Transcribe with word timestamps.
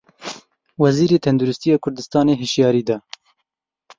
Wezîrê 0.81 1.17
Tendirustiya 1.25 1.77
Kurdistanê 1.83 2.35
hişyarî 2.43 2.83
da. 2.87 2.97